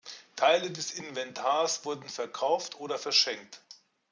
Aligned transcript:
Teile 0.35 0.71
des 0.71 0.95
Inventars 0.95 1.85
wurden 1.85 2.09
verkauft 2.09 2.79
oder 2.79 2.97
verschenkt. 2.97 3.61